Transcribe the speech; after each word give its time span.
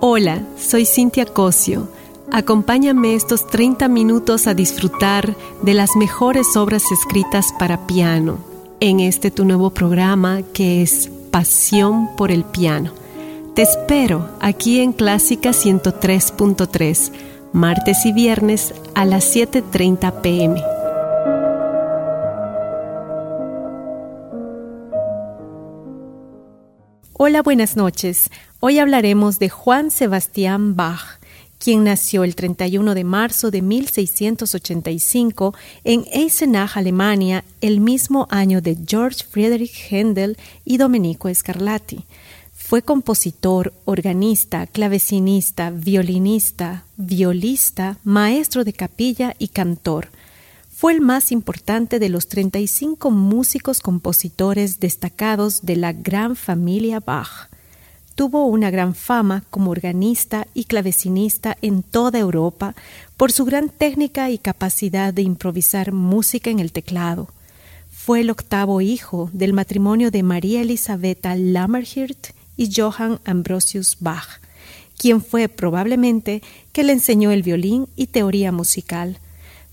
Hola, 0.00 0.42
soy 0.58 0.84
Cintia 0.84 1.24
Cosio. 1.24 1.88
Acompáñame 2.30 3.14
estos 3.14 3.46
30 3.46 3.88
minutos 3.88 4.46
a 4.46 4.52
disfrutar 4.52 5.34
de 5.62 5.72
las 5.72 5.96
mejores 5.96 6.54
obras 6.54 6.82
escritas 6.92 7.54
para 7.58 7.86
piano 7.86 8.36
en 8.80 9.00
este 9.00 9.30
tu 9.30 9.46
nuevo 9.46 9.70
programa 9.70 10.42
que 10.52 10.82
es 10.82 11.10
Pasión 11.30 12.14
por 12.14 12.30
el 12.30 12.44
Piano. 12.44 12.92
Te 13.54 13.62
espero 13.62 14.28
aquí 14.38 14.80
en 14.80 14.92
Clásica 14.92 15.50
103.3, 15.50 17.12
martes 17.54 18.04
y 18.04 18.12
viernes 18.12 18.74
a 18.94 19.06
las 19.06 19.34
7.30 19.34 20.20
pm. 20.20 20.62
Hola, 27.18 27.40
buenas 27.40 27.76
noches. 27.76 28.30
Hoy 28.68 28.80
hablaremos 28.80 29.38
de 29.38 29.48
Juan 29.48 29.92
Sebastián 29.92 30.74
Bach, 30.74 31.20
quien 31.60 31.84
nació 31.84 32.24
el 32.24 32.34
31 32.34 32.96
de 32.96 33.04
marzo 33.04 33.52
de 33.52 33.62
1685 33.62 35.54
en 35.84 36.04
Eisenach, 36.10 36.76
Alemania, 36.76 37.44
el 37.60 37.78
mismo 37.78 38.26
año 38.28 38.60
de 38.60 38.76
George 38.84 39.24
Friedrich 39.30 39.86
Händel 39.88 40.36
y 40.64 40.78
Domenico 40.78 41.32
Scarlatti. 41.32 42.06
Fue 42.52 42.82
compositor, 42.82 43.72
organista, 43.84 44.66
clavecinista, 44.66 45.70
violinista, 45.70 46.82
violista, 46.96 47.98
maestro 48.02 48.64
de 48.64 48.72
capilla 48.72 49.36
y 49.38 49.46
cantor. 49.46 50.08
Fue 50.74 50.92
el 50.92 51.00
más 51.00 51.30
importante 51.30 52.00
de 52.00 52.08
los 52.08 52.26
35 52.26 53.12
músicos 53.12 53.78
compositores 53.78 54.80
destacados 54.80 55.64
de 55.64 55.76
la 55.76 55.92
gran 55.92 56.34
familia 56.34 56.98
Bach. 56.98 57.48
Tuvo 58.16 58.46
una 58.46 58.70
gran 58.70 58.94
fama 58.94 59.44
como 59.50 59.70
organista 59.70 60.46
y 60.54 60.64
clavecinista 60.64 61.58
en 61.60 61.82
toda 61.82 62.18
Europa 62.18 62.74
por 63.18 63.30
su 63.30 63.44
gran 63.44 63.68
técnica 63.68 64.30
y 64.30 64.38
capacidad 64.38 65.12
de 65.12 65.20
improvisar 65.20 65.92
música 65.92 66.48
en 66.48 66.58
el 66.58 66.72
teclado. 66.72 67.28
Fue 67.90 68.22
el 68.22 68.30
octavo 68.30 68.80
hijo 68.80 69.28
del 69.34 69.52
matrimonio 69.52 70.10
de 70.10 70.22
María 70.22 70.62
Elisabetta 70.62 71.36
Lammerhirt 71.36 72.28
y 72.56 72.72
Johann 72.74 73.20
Ambrosius 73.26 73.98
Bach, 74.00 74.40
quien 74.96 75.20
fue 75.20 75.48
probablemente 75.48 76.42
que 76.72 76.84
le 76.84 76.94
enseñó 76.94 77.32
el 77.32 77.42
violín 77.42 77.86
y 77.96 78.06
teoría 78.06 78.50
musical. 78.50 79.18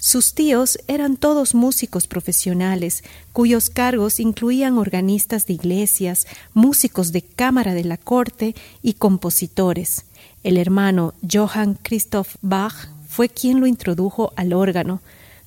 Sus 0.05 0.33
tíos 0.33 0.79
eran 0.89 1.15
todos 1.15 1.55
músicos 1.55 2.07
profesionales, 2.07 3.05
cuyos 3.31 3.69
cargos 3.69 4.19
incluían 4.19 4.77
organistas 4.77 5.45
de 5.45 5.53
iglesias, 5.53 6.27
músicos 6.53 7.13
de 7.13 7.21
cámara 7.21 7.73
de 7.73 7.85
la 7.85 7.95
corte 7.95 8.53
y 8.81 8.95
compositores. 8.95 10.03
El 10.43 10.57
hermano 10.57 11.13
Johann 11.31 11.79
Christoph 11.81 12.35
Bach 12.41 12.89
fue 13.07 13.29
quien 13.29 13.61
lo 13.61 13.65
introdujo 13.65 14.33
al 14.35 14.51
órgano. 14.51 14.99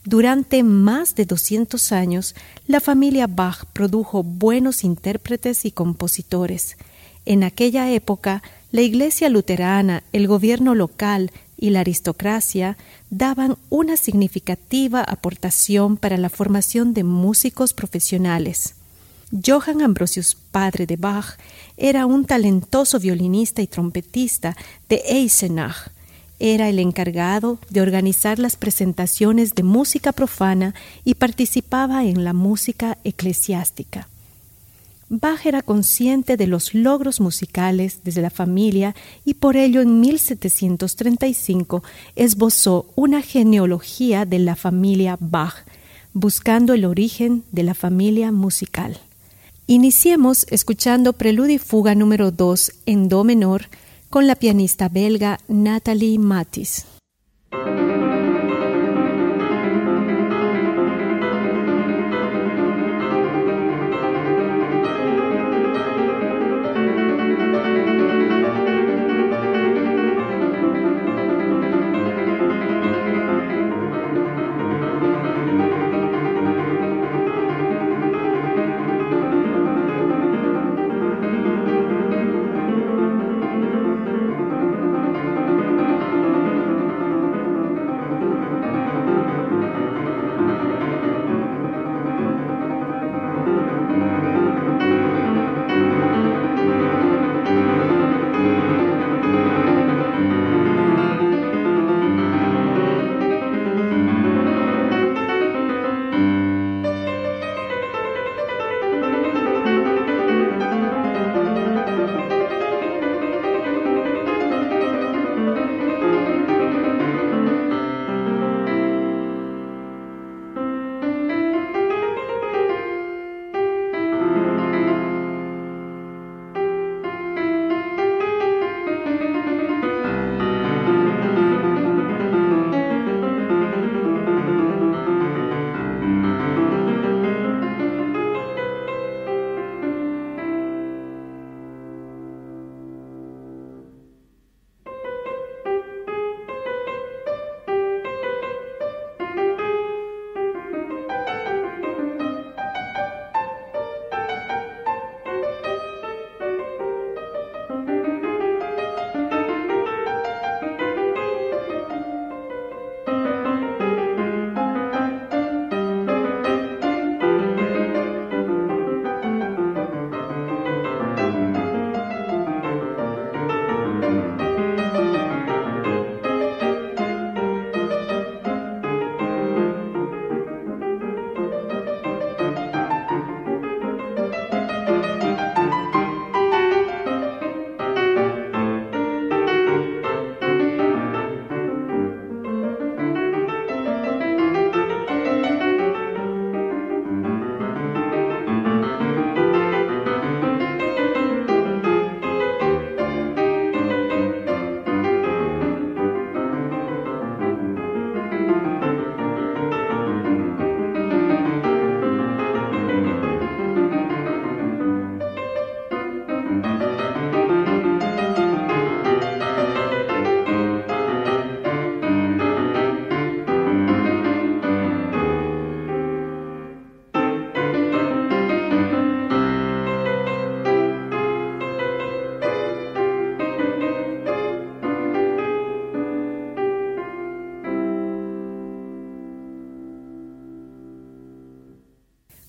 Durante 0.06 0.62
más 0.62 1.14
de 1.16 1.26
200 1.26 1.92
años, 1.92 2.34
la 2.66 2.80
familia 2.80 3.26
Bach 3.26 3.66
produjo 3.74 4.22
buenos 4.22 4.84
intérpretes 4.84 5.66
y 5.66 5.70
compositores. 5.70 6.78
En 7.26 7.44
aquella 7.44 7.90
época, 7.90 8.42
la 8.72 8.80
Iglesia 8.80 9.28
luterana, 9.28 10.02
el 10.14 10.26
gobierno 10.26 10.74
local 10.74 11.30
y 11.56 11.70
la 11.70 11.80
aristocracia 11.80 12.76
daban 13.10 13.56
una 13.70 13.96
significativa 13.96 15.02
aportación 15.02 15.96
para 15.96 16.16
la 16.16 16.28
formación 16.28 16.94
de 16.94 17.04
músicos 17.04 17.72
profesionales. 17.72 18.74
Johann 19.44 19.82
Ambrosius, 19.82 20.34
padre 20.34 20.86
de 20.86 20.96
Bach, 20.96 21.36
era 21.76 22.06
un 22.06 22.24
talentoso 22.24 23.00
violinista 23.00 23.62
y 23.62 23.66
trompetista 23.66 24.56
de 24.88 25.02
Eisenach. 25.06 25.90
Era 26.38 26.68
el 26.68 26.78
encargado 26.78 27.58
de 27.70 27.80
organizar 27.80 28.38
las 28.38 28.56
presentaciones 28.56 29.54
de 29.54 29.62
música 29.62 30.12
profana 30.12 30.74
y 31.02 31.14
participaba 31.14 32.04
en 32.04 32.24
la 32.24 32.34
música 32.34 32.98
eclesiástica. 33.04 34.08
Bach 35.08 35.46
era 35.46 35.62
consciente 35.62 36.36
de 36.36 36.48
los 36.48 36.74
logros 36.74 37.20
musicales 37.20 38.00
desde 38.02 38.22
la 38.22 38.30
familia 38.30 38.96
y 39.24 39.34
por 39.34 39.56
ello 39.56 39.80
en 39.80 40.00
1735 40.00 41.84
esbozó 42.16 42.86
una 42.96 43.22
genealogía 43.22 44.24
de 44.24 44.40
la 44.40 44.56
familia 44.56 45.16
Bach, 45.20 45.64
buscando 46.12 46.74
el 46.74 46.84
origen 46.84 47.44
de 47.52 47.62
la 47.62 47.74
familia 47.74 48.32
musical. 48.32 48.98
Iniciemos 49.68 50.44
escuchando 50.50 51.12
Preludio 51.12 51.54
y 51.54 51.58
Fuga 51.58 51.94
número 51.94 52.32
2 52.32 52.72
en 52.86 53.08
Do 53.08 53.22
menor 53.22 53.66
con 54.10 54.26
la 54.26 54.34
pianista 54.34 54.88
belga 54.88 55.38
Nathalie 55.46 56.18
Matis. 56.18 56.84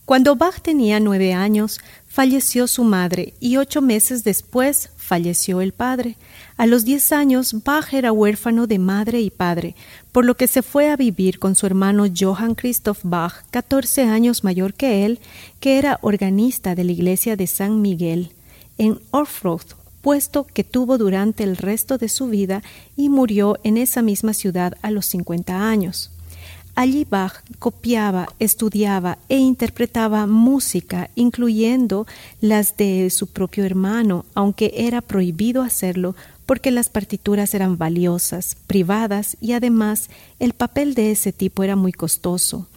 Cuando 0.07 0.38
Bach 0.38 0.62
tenía 0.62 1.01
nueve 1.01 1.33
años, 1.33 1.81
falleció 2.07 2.68
su 2.68 2.86
madre 2.86 3.33
y 3.42 3.57
ocho 3.57 3.81
meses 3.81 4.24
después 4.24 4.89
falleció 4.95 5.59
el 5.59 5.74
padre. 5.74 6.15
A 6.56 6.65
los 6.65 6.86
diez 6.86 7.12
años, 7.12 7.62
Bach 7.65 7.94
era 7.94 8.13
huérfano 8.13 8.68
de 8.68 8.80
madre 8.80 9.19
y 9.19 9.30
padre, 9.30 9.75
por 10.13 10.24
lo 10.24 10.38
que 10.38 10.48
se 10.48 10.62
fue 10.62 10.89
a 10.89 10.95
vivir 10.95 11.39
con 11.39 11.56
su 11.56 11.65
hermano 11.65 12.06
Johann 12.18 12.56
Christoph 12.56 13.00
Bach, 13.04 13.44
catorce 13.51 14.04
años 14.04 14.45
mayor 14.45 14.75
que 14.75 15.04
él, 15.04 15.19
que 15.59 15.77
era 15.77 16.00
organista 16.01 16.74
de 16.74 16.86
la 16.86 16.94
iglesia 16.94 17.36
de 17.36 17.48
San 17.48 17.81
Miguel, 17.81 18.31
en 18.77 19.01
Orfroth, 19.12 19.75
puesto 20.01 20.45
que 20.45 20.63
tuvo 20.63 20.98
durante 20.98 21.44
el 21.44 21.57
resto 21.57 21.98
de 21.98 22.07
su 22.07 22.27
vida 22.27 22.63
y 22.95 23.09
murió 23.09 23.57
en 23.65 23.75
esa 23.75 24.01
misma 24.01 24.33
ciudad 24.33 24.77
a 24.81 24.89
los 24.89 25.06
cincuenta 25.06 25.69
años. 25.69 26.12
Allí 26.78 27.08
Bach 27.10 27.42
copiaba, 27.58 28.28
estudiaba 28.38 29.18
e 29.30 29.38
interpretaba 29.38 30.28
música, 30.28 31.10
incluyendo 31.16 32.06
las 32.40 32.78
de 32.78 33.10
su 33.10 33.26
propio 33.26 33.66
hermano, 33.66 34.26
aunque 34.36 34.72
era 34.76 35.02
prohibido 35.02 35.64
hacerlo 35.64 36.16
porque 36.46 36.70
las 36.70 36.90
partituras 36.90 37.56
eran 37.56 37.80
valiosas, 37.80 38.58
privadas 38.68 39.38
y 39.42 39.54
además 39.54 40.12
el 40.38 40.54
papel 40.54 40.94
de 40.94 41.10
ese 41.10 41.34
tipo 41.34 41.64
era 41.64 41.76
muy 41.76 41.94
costoso. 41.94 42.68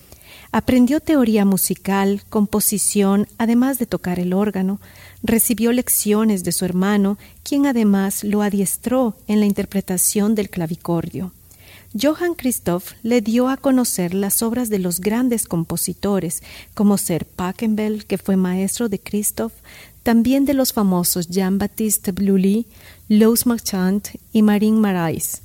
Aprendió 0.51 1.01
teoría 1.01 1.45
musical, 1.45 2.23
composición, 2.31 3.29
además 3.37 3.79
de 3.79 3.85
tocar 3.85 4.19
el 4.19 4.33
órgano. 4.33 4.81
Recibió 5.23 5.73
lecciones 5.73 6.43
de 6.43 6.53
su 6.53 6.65
hermano, 6.65 7.19
quien 7.43 7.67
además 7.67 8.25
lo 8.25 8.41
adiestró 8.41 9.15
en 9.29 9.41
la 9.41 9.47
interpretación 9.47 10.35
del 10.35 10.49
clavicordio. 10.49 11.33
Johann 11.93 12.35
Christoph 12.35 12.93
le 13.03 13.21
dio 13.21 13.49
a 13.49 13.57
conocer 13.57 14.15
las 14.15 14.43
obras 14.43 14.69
de 14.69 14.79
los 14.79 15.01
grandes 15.01 15.47
compositores, 15.47 16.43
como 16.75 16.97
Ser 16.99 17.27
Pachelbel, 17.27 18.07
que 18.07 18.17
fue 18.17 18.37
maestro 18.37 18.89
de 18.89 19.01
Christoph, 19.01 19.53
también 20.05 20.45
de 20.45 20.55
los 20.55 20.73
famosos 20.73 21.29
Jean-Baptiste 21.29 22.13
Blully, 22.13 22.67
Louis 23.09 23.45
Marchand 23.45 24.03
y 24.33 24.43
Marin 24.43 24.81
Marais, 24.81 25.43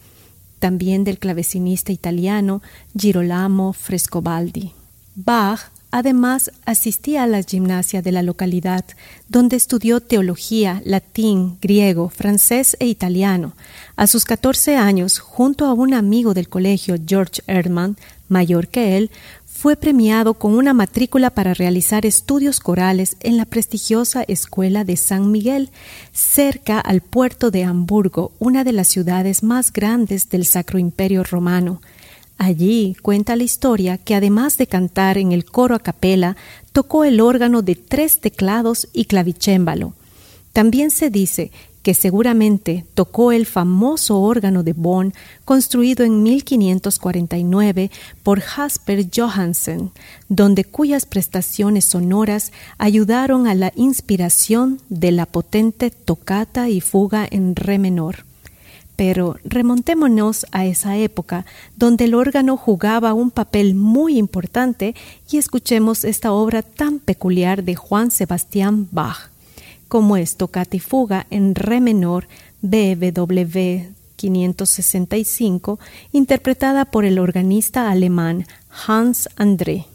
también 0.60 1.04
del 1.04 1.18
clavecinista 1.18 1.92
italiano 1.92 2.62
Girolamo 2.96 3.74
Frescobaldi. 3.74 4.72
Bach 5.16 5.72
Además, 5.98 6.52
asistía 6.66 7.24
a 7.24 7.28
la 7.28 7.42
gimnasia 7.42 8.02
de 8.02 8.12
la 8.12 8.22
localidad, 8.22 8.84
donde 9.30 9.56
estudió 9.56 10.02
teología, 10.02 10.82
latín, 10.84 11.58
griego, 11.62 12.10
francés 12.10 12.76
e 12.82 12.88
italiano. 12.88 13.54
A 13.96 14.06
sus 14.06 14.26
14 14.26 14.76
años, 14.76 15.20
junto 15.20 15.64
a 15.64 15.74
un 15.74 15.94
amigo 15.94 16.34
del 16.34 16.50
colegio, 16.50 16.98
George 17.08 17.42
Erdmann, 17.48 17.96
mayor 18.28 18.68
que 18.68 18.98
él, 18.98 19.10
fue 19.46 19.78
premiado 19.78 20.34
con 20.34 20.54
una 20.54 20.74
matrícula 20.74 21.30
para 21.30 21.54
realizar 21.54 22.06
estudios 22.06 22.60
corales 22.60 23.16
en 23.22 23.38
la 23.38 23.46
prestigiosa 23.46 24.22
Escuela 24.28 24.84
de 24.84 24.98
San 24.98 25.32
Miguel, 25.32 25.70
cerca 26.12 26.82
al 26.82 27.00
puerto 27.00 27.52
de 27.52 27.64
Hamburgo, 27.64 28.34
una 28.40 28.66
de 28.66 28.74
las 28.74 28.90
ciudades 28.90 29.44
más 29.44 29.72
grandes 29.72 30.28
del 30.28 30.46
Sacro 30.46 30.78
Imperio 30.78 31.24
Romano. 31.24 31.80
Allí 32.38 32.96
cuenta 33.02 33.36
la 33.36 33.44
historia 33.44 33.98
que 33.98 34.16
además 34.16 34.58
de 34.58 34.68
cantar 34.68 35.18
en 35.18 35.32
el 35.32 35.46
coro 35.46 35.76
a 35.76 35.80
capela, 35.80 36.36
tocó 36.74 37.06
el 37.06 37.22
órgano 37.22 37.62
de 37.62 37.76
tres 37.76 38.20
teclados 38.20 38.88
y 38.94 39.06
clavicémbalo. 39.06 39.94
También 40.52 40.92
se 40.92 41.10
dice 41.10 41.52
que 41.86 41.94
seguramente 41.94 42.84
tocó 42.96 43.32
el 43.32 43.46
famoso 43.46 44.20
órgano 44.20 44.64
de 44.64 44.74
Bonn 44.74 45.14
construido 45.46 46.04
en 46.04 46.24
1549 46.24 47.92
por 48.24 48.40
Jasper 48.40 49.08
Johansen, 49.16 49.92
donde 50.28 50.64
cuyas 50.64 51.06
prestaciones 51.06 51.86
sonoras 51.86 52.52
ayudaron 52.80 53.46
a 53.46 53.54
la 53.54 53.72
inspiración 53.76 54.82
de 54.90 55.12
la 55.12 55.28
potente 55.28 55.92
tocata 55.92 56.70
y 56.70 56.82
fuga 56.82 57.28
en 57.30 57.56
re 57.56 57.78
menor. 57.78 58.26
Pero 58.96 59.38
remontémonos 59.44 60.46
a 60.52 60.66
esa 60.66 60.98
época 60.98 61.46
donde 61.76 62.06
el 62.06 62.14
órgano 62.14 62.58
jugaba 62.58 63.14
un 63.14 63.32
papel 63.32 63.76
muy 63.76 64.18
importante 64.18 64.96
y 65.30 65.38
escuchemos 65.38 66.04
esta 66.04 66.32
obra 66.32 66.62
tan 66.62 67.00
peculiar 67.00 67.64
de 67.64 67.76
Juan 67.76 68.12
Sebastián 68.12 68.88
Bach 68.92 69.30
como 69.88 70.18
es 70.18 70.36
Tocata 70.36 70.76
y 70.76 70.80
Fuga 70.80 71.28
en 71.30 71.56
Re 71.56 71.80
menor 71.80 72.28
BWV 72.62 73.94
565, 74.16 75.80
interpretada 76.12 76.86
por 76.86 77.06
el 77.06 77.20
organista 77.20 77.90
alemán 77.90 78.46
Hans 78.88 79.30
André. 79.36 79.86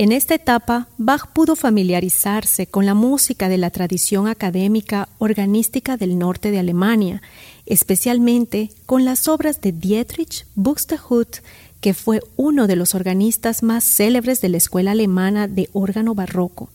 En 0.00 0.12
esta 0.12 0.34
etapa, 0.34 0.88
Bach 0.96 1.26
pudo 1.30 1.56
familiarizarse 1.56 2.66
con 2.66 2.86
la 2.86 2.94
música 2.94 3.50
de 3.50 3.58
la 3.58 3.68
tradición 3.68 4.28
académica 4.28 5.10
organística 5.18 5.98
del 5.98 6.18
norte 6.18 6.50
de 6.50 6.58
Alemania, 6.58 7.20
especialmente 7.66 8.70
con 8.86 9.04
las 9.04 9.28
obras 9.28 9.60
de 9.60 9.72
Dietrich 9.72 10.46
Buxtehude, 10.54 11.42
que 11.82 11.92
fue 11.92 12.22
uno 12.36 12.66
de 12.66 12.76
los 12.76 12.94
organistas 12.94 13.62
más 13.62 13.84
célebres 13.84 14.40
de 14.40 14.48
la 14.48 14.56
escuela 14.56 14.92
alemana 14.92 15.48
de 15.48 15.68
órgano 15.74 16.14
barroco. 16.14 16.70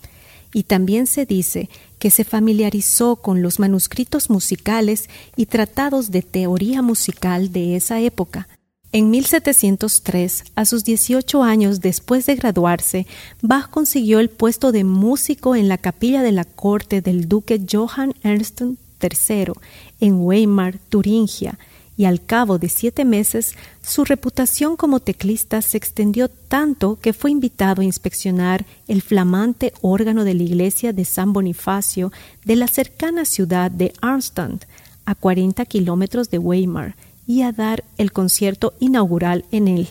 Y 0.53 0.61
también 0.61 1.07
se 1.07 1.25
dice 1.25 1.67
que 1.97 2.11
se 2.11 2.25
familiarizó 2.25 3.15
con 3.15 3.41
los 3.41 3.57
manuscritos 3.57 4.29
musicales 4.29 5.09
y 5.35 5.47
tratados 5.47 6.11
de 6.11 6.21
teoría 6.21 6.83
musical 6.83 7.51
de 7.51 7.75
esa 7.75 7.99
época, 7.99 8.47
en 8.95 9.09
1703, 9.09 10.45
a 10.55 10.63
sus 10.63 10.85
18 10.85 11.43
años 11.43 11.81
después 11.81 12.25
de 12.27 12.35
graduarse, 12.35 13.05
Bach 13.41 13.69
consiguió 13.69 14.21
el 14.21 14.29
puesto 14.29 14.71
de 14.71 14.85
músico 14.85 15.57
en 15.57 15.67
la 15.67 15.77
capilla 15.77 16.21
de 16.21 16.31
la 16.31 16.45
corte 16.45 17.01
del 17.01 17.27
duque 17.27 17.61
Johann 17.69 18.13
Ernst 18.23 18.61
III 18.61 19.51
en 19.99 20.21
Weimar, 20.21 20.79
Turingia, 20.87 21.59
y 21.97 22.05
al 22.05 22.23
cabo 22.23 22.57
de 22.57 22.69
siete 22.69 23.03
meses 23.03 23.55
su 23.83 24.05
reputación 24.05 24.77
como 24.77 25.01
teclista 25.01 25.61
se 25.61 25.75
extendió 25.75 26.29
tanto 26.29 26.97
que 27.01 27.11
fue 27.11 27.31
invitado 27.31 27.81
a 27.81 27.85
inspeccionar 27.85 28.65
el 28.87 29.01
flamante 29.01 29.73
órgano 29.81 30.23
de 30.23 30.35
la 30.35 30.43
iglesia 30.43 30.93
de 30.93 31.03
San 31.03 31.33
Bonifacio 31.33 32.13
de 32.45 32.55
la 32.55 32.69
cercana 32.69 33.25
ciudad 33.25 33.71
de 33.71 33.91
Arnstadt, 33.99 34.63
a 35.03 35.15
40 35.15 35.65
kilómetros 35.65 36.29
de 36.29 36.37
Weimar, 36.37 36.95
y 37.27 37.41
a 37.41 37.51
dar 37.51 37.83
el 37.97 38.11
concierto 38.11 38.73
inaugural 38.79 39.45
en 39.51 39.67
él. 39.67 39.89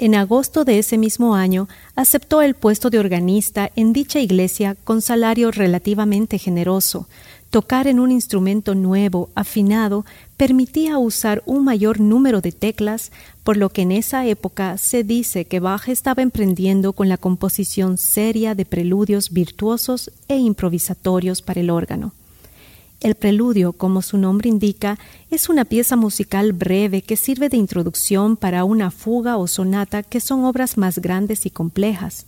En 0.00 0.14
agosto 0.14 0.64
de 0.64 0.78
ese 0.78 0.96
mismo 0.96 1.34
año 1.34 1.68
aceptó 1.94 2.40
el 2.40 2.54
puesto 2.54 2.88
de 2.88 2.98
organista 2.98 3.70
en 3.76 3.92
dicha 3.92 4.18
iglesia 4.18 4.74
con 4.82 5.02
salario 5.02 5.50
relativamente 5.50 6.38
generoso. 6.38 7.06
Tocar 7.50 7.86
en 7.86 8.00
un 8.00 8.10
instrumento 8.10 8.74
nuevo, 8.74 9.28
afinado, 9.34 10.06
permitía 10.38 10.96
usar 10.96 11.42
un 11.44 11.64
mayor 11.64 12.00
número 12.00 12.40
de 12.40 12.52
teclas, 12.52 13.12
por 13.44 13.58
lo 13.58 13.68
que 13.68 13.82
en 13.82 13.92
esa 13.92 14.24
época 14.24 14.78
se 14.78 15.04
dice 15.04 15.44
que 15.44 15.60
Bach 15.60 15.88
estaba 15.88 16.22
emprendiendo 16.22 16.94
con 16.94 17.10
la 17.10 17.18
composición 17.18 17.98
seria 17.98 18.54
de 18.54 18.64
preludios 18.64 19.30
virtuosos 19.30 20.10
e 20.28 20.38
improvisatorios 20.38 21.42
para 21.42 21.60
el 21.60 21.68
órgano. 21.68 22.14
El 23.00 23.14
preludio, 23.14 23.72
como 23.72 24.02
su 24.02 24.18
nombre 24.18 24.50
indica, 24.50 24.98
es 25.30 25.48
una 25.48 25.64
pieza 25.64 25.96
musical 25.96 26.52
breve 26.52 27.00
que 27.00 27.16
sirve 27.16 27.48
de 27.48 27.56
introducción 27.56 28.36
para 28.36 28.64
una 28.64 28.90
fuga 28.90 29.38
o 29.38 29.46
sonata 29.46 30.02
que 30.02 30.20
son 30.20 30.44
obras 30.44 30.76
más 30.76 30.98
grandes 30.98 31.46
y 31.46 31.50
complejas. 31.50 32.26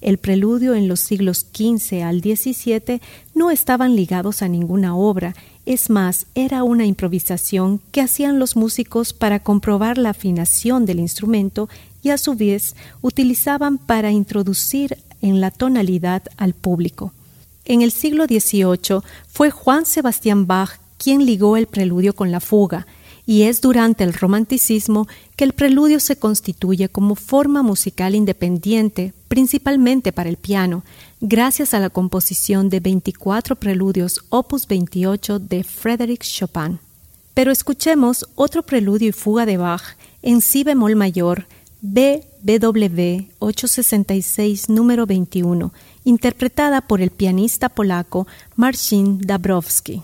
El 0.00 0.16
preludio 0.16 0.74
en 0.74 0.88
los 0.88 1.00
siglos 1.00 1.46
XV 1.52 2.02
al 2.02 2.20
XVII 2.20 3.00
no 3.34 3.50
estaban 3.50 3.94
ligados 3.94 4.40
a 4.40 4.48
ninguna 4.48 4.96
obra, 4.96 5.34
es 5.66 5.90
más, 5.90 6.26
era 6.34 6.62
una 6.62 6.86
improvisación 6.86 7.80
que 7.90 8.00
hacían 8.00 8.38
los 8.38 8.56
músicos 8.56 9.12
para 9.12 9.40
comprobar 9.40 9.98
la 9.98 10.10
afinación 10.10 10.86
del 10.86 11.00
instrumento 11.00 11.68
y 12.02 12.10
a 12.10 12.18
su 12.18 12.34
vez 12.36 12.74
utilizaban 13.02 13.76
para 13.76 14.12
introducir 14.12 14.96
en 15.20 15.42
la 15.42 15.50
tonalidad 15.50 16.22
al 16.38 16.54
público. 16.54 17.12
En 17.66 17.82
el 17.82 17.90
siglo 17.90 18.26
XVIII 18.26 19.00
fue 19.26 19.50
Juan 19.50 19.86
Sebastián 19.86 20.46
Bach 20.46 20.78
quien 20.98 21.26
ligó 21.26 21.56
el 21.56 21.66
preludio 21.66 22.14
con 22.14 22.30
la 22.30 22.40
fuga, 22.40 22.86
y 23.26 23.42
es 23.42 23.60
durante 23.60 24.04
el 24.04 24.14
romanticismo 24.14 25.08
que 25.34 25.42
el 25.42 25.52
preludio 25.52 25.98
se 25.98 26.16
constituye 26.16 26.88
como 26.88 27.16
forma 27.16 27.62
musical 27.62 28.14
independiente, 28.14 29.12
principalmente 29.26 30.12
para 30.12 30.28
el 30.28 30.36
piano, 30.36 30.84
gracias 31.20 31.74
a 31.74 31.80
la 31.80 31.90
composición 31.90 32.68
de 32.68 32.78
24 32.78 33.56
preludios 33.56 34.24
opus 34.28 34.68
28 34.68 35.40
de 35.40 35.64
Frédéric 35.64 36.22
Chopin. 36.22 36.78
Pero 37.34 37.50
escuchemos 37.50 38.26
otro 38.36 38.62
preludio 38.62 39.08
y 39.08 39.12
fuga 39.12 39.44
de 39.44 39.56
Bach 39.56 39.96
en 40.22 40.40
si 40.40 40.62
bemol 40.62 40.94
mayor, 40.94 41.46
BBW 41.88 43.28
866 43.38 44.68
número 44.68 45.06
21, 45.06 45.72
interpretada 46.02 46.80
por 46.80 47.00
el 47.00 47.10
pianista 47.10 47.68
polaco 47.68 48.26
Marcin 48.56 49.20
Dabrowski. 49.20 50.02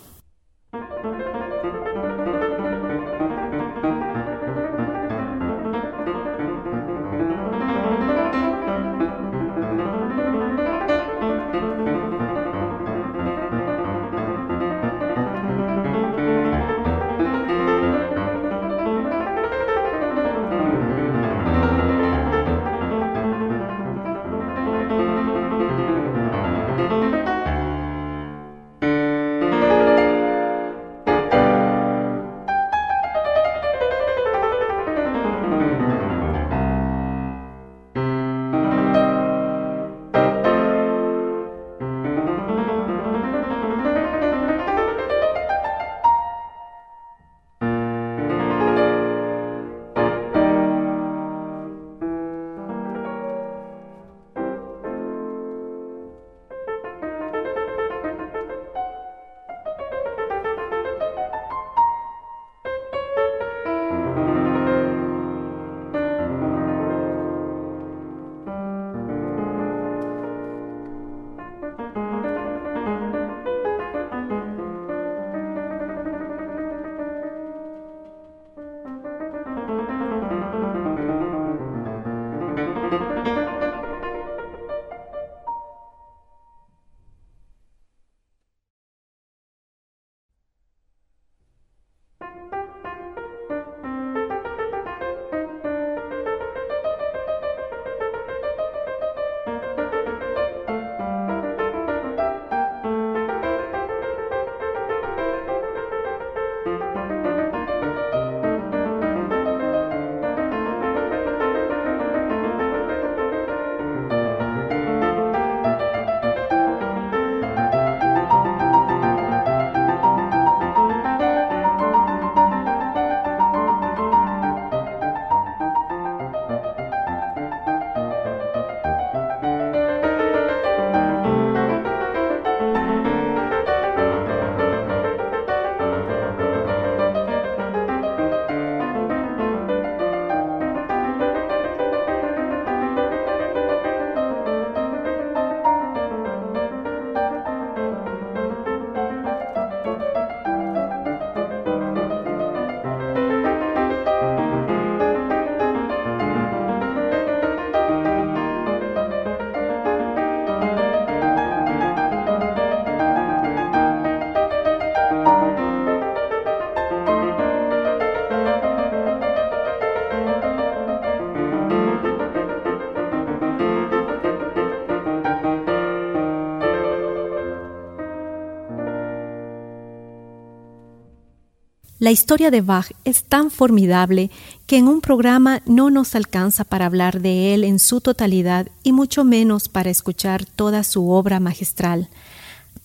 La 182.03 182.11
historia 182.11 182.51
de 182.51 182.59
Bach 182.59 182.91
es 183.05 183.23
tan 183.23 183.49
formidable 183.49 184.29
que 184.67 184.75
en 184.77 184.89
un 184.89 184.99
programa 184.99 185.61
no 185.65 185.89
nos 185.89 186.15
alcanza 186.15 186.65
para 186.65 186.85
hablar 186.85 187.21
de 187.21 187.53
él 187.53 187.63
en 187.63 187.79
su 187.79 188.01
totalidad 188.01 188.67
y 188.83 188.91
mucho 188.91 189.23
menos 189.23 189.69
para 189.69 189.89
escuchar 189.89 190.43
toda 190.43 190.83
su 190.83 191.09
obra 191.09 191.39
magistral, 191.39 192.09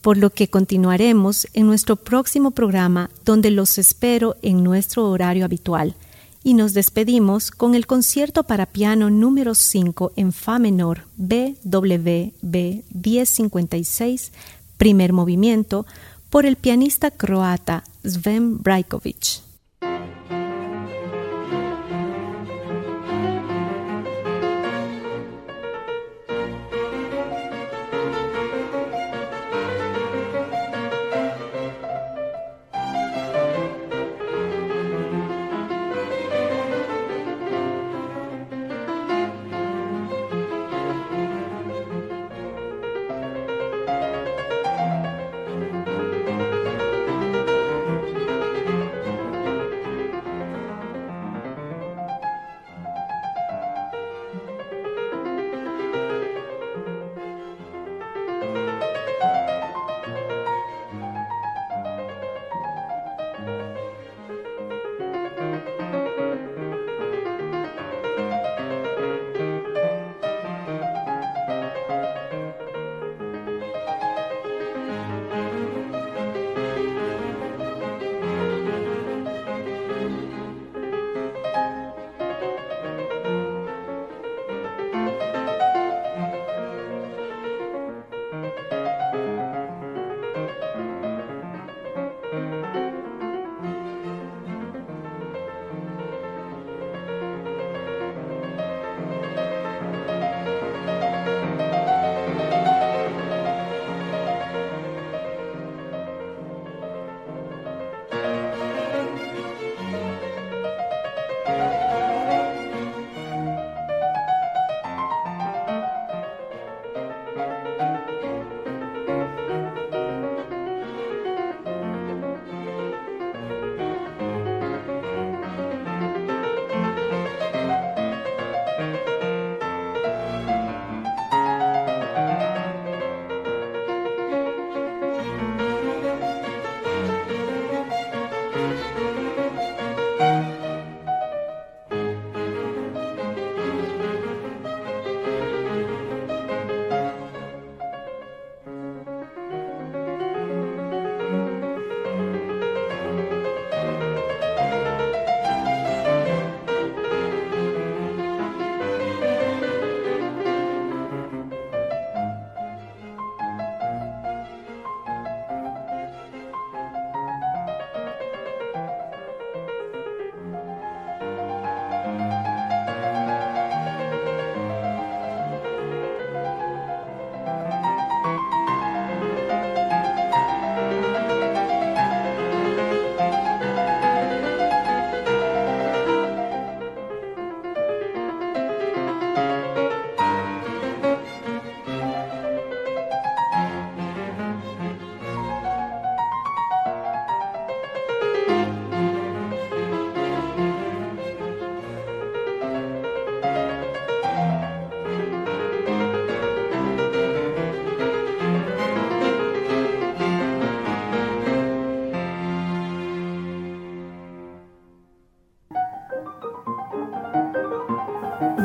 por 0.03 0.19
lo 0.19 0.31
que 0.31 0.47
continuaremos 0.47 1.49
en 1.53 1.67
nuestro 1.67 1.97
próximo 1.97 2.53
programa 2.53 3.11
donde 3.25 3.51
los 3.51 3.77
espero 3.79 4.37
en 4.41 4.63
nuestro 4.63 5.11
horario 5.11 5.45
habitual. 5.45 5.97
Y 6.45 6.55
nos 6.55 6.73
despedimos 6.73 7.51
con 7.51 7.75
el 7.75 7.89
concierto 7.89 8.45
para 8.45 8.67
piano 8.67 9.11
número 9.11 9.57
5 9.57 10.13
en 10.15 10.33
Fa 10.33 10.61
menor 10.61 11.07
BWV 11.17 12.31
1056, 12.41 14.31
primer 14.77 15.13
movimiento, 15.13 15.87
por 16.31 16.47
el 16.47 16.57
pianista 16.57 17.11
croata 17.11 17.85
Sven 18.05 18.63
Brajkovic. 18.63 19.48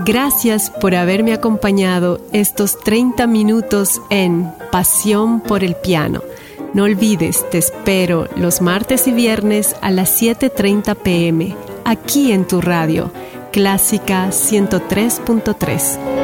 Gracias 0.06 0.70
por 0.70 0.96
haberme 0.96 1.32
acompañado 1.32 2.20
estos 2.34 2.78
30 2.80 3.26
minutos 3.26 4.02
en 4.10 4.52
Pasión 4.70 5.40
por 5.40 5.64
el 5.64 5.76
Piano. 5.76 6.22
No 6.74 6.84
olvides, 6.84 7.50
te 7.52 7.60
espero 7.60 8.28
los 8.36 8.62
martes 8.62 9.08
y 9.08 9.12
viernes 9.12 9.78
a 9.82 9.92
las 9.92 10.22
7.30 10.22 10.96
pm, 10.96 11.56
aquí 11.86 12.34
en 12.34 12.46
tu 12.46 12.60
radio, 12.60 13.12
Clásica 13.52 14.28
103.3. 14.30 16.23